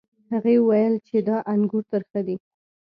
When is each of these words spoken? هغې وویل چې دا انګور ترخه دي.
هغې 0.31 0.55
وویل 0.59 0.93
چې 1.07 1.17
دا 1.27 1.37
انګور 1.53 1.83
ترخه 1.91 2.21
دي. 2.27 2.35